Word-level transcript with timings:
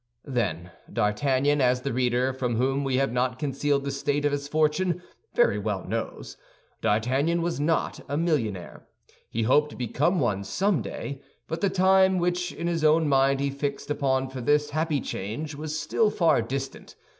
Then 0.25 0.71
D'Artagnan, 0.91 1.61
as 1.61 1.81
the 1.83 1.93
reader, 1.93 2.33
from 2.33 2.55
whom 2.55 2.83
we 2.83 2.97
have 2.97 3.11
not 3.11 3.37
concealed 3.37 3.83
the 3.83 3.91
state 3.91 4.25
of 4.25 4.31
his 4.31 4.47
fortune, 4.47 5.03
very 5.35 5.59
well 5.59 5.83
knows—D'Artagnan 5.83 7.43
was 7.43 7.59
not 7.59 7.99
a 8.09 8.17
millionaire; 8.17 8.87
he 9.29 9.43
hoped 9.43 9.69
to 9.69 9.75
become 9.75 10.19
one 10.19 10.43
someday, 10.43 11.21
but 11.47 11.61
the 11.61 11.69
time 11.69 12.17
which 12.17 12.51
in 12.51 12.65
his 12.65 12.83
own 12.83 13.07
mind 13.07 13.39
he 13.41 13.51
fixed 13.51 13.91
upon 13.91 14.27
for 14.27 14.41
this 14.41 14.71
happy 14.71 15.01
change 15.01 15.53
was 15.53 15.77
still 15.79 16.09
far 16.09 16.41
distant. 16.41 16.95